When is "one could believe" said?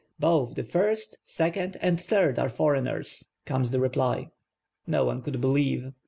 5.05-5.93